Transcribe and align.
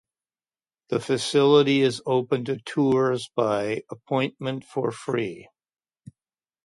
The 0.89 0.99
facility 0.99 1.81
is 1.83 2.01
open 2.07 2.45
to 2.45 2.57
tours 2.57 3.29
by 3.35 3.83
appointment 3.91 4.63
for 4.65 4.91
free. 4.91 5.47